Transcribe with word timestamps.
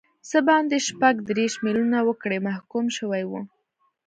څه 0.29 0.37
باندې 0.49 0.77
شپږ 0.87 1.15
دیرش 1.27 1.53
میلیونه 1.65 1.97
وګړي 2.07 2.39
محکوم 2.47 2.85
شوي 2.97 3.23
وو. 3.27 3.41